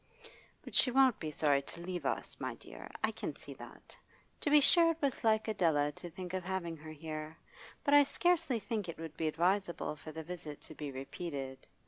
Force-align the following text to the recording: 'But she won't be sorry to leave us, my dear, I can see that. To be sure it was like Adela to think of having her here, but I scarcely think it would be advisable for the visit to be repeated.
'But 0.63 0.73
she 0.73 0.89
won't 0.89 1.19
be 1.19 1.29
sorry 1.29 1.61
to 1.61 1.81
leave 1.83 2.07
us, 2.07 2.39
my 2.39 2.55
dear, 2.55 2.89
I 3.03 3.11
can 3.11 3.35
see 3.35 3.53
that. 3.53 3.95
To 4.39 4.49
be 4.49 4.59
sure 4.59 4.89
it 4.89 4.97
was 4.99 5.23
like 5.23 5.47
Adela 5.47 5.91
to 5.91 6.09
think 6.09 6.33
of 6.33 6.43
having 6.43 6.75
her 6.77 6.91
here, 6.91 7.37
but 7.83 7.93
I 7.93 8.01
scarcely 8.01 8.57
think 8.59 8.89
it 8.89 8.97
would 8.97 9.15
be 9.15 9.27
advisable 9.27 9.95
for 9.95 10.11
the 10.11 10.23
visit 10.23 10.59
to 10.61 10.73
be 10.73 10.91
repeated. 10.91 11.67